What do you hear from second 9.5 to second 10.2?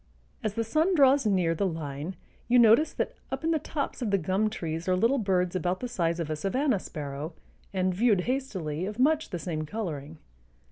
coloring.